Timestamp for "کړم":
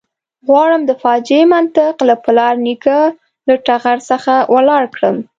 4.95-5.17